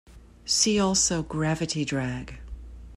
See 0.45 0.79
also 0.79 1.21
gravity 1.21 1.85
drag. 1.85 2.39